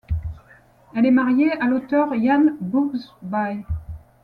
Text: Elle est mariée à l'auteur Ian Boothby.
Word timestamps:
Elle 0.95 1.05
est 1.05 1.11
mariée 1.11 1.51
à 1.61 1.65
l'auteur 1.67 2.15
Ian 2.15 2.57
Boothby. 2.59 3.63